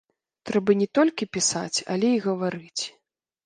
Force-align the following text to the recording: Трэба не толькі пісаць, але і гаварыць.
Трэба 0.49 0.75
не 0.79 0.87
толькі 0.99 1.29
пісаць, 1.39 1.83
але 1.97 2.09
і 2.17 2.25
гаварыць. 2.27 2.83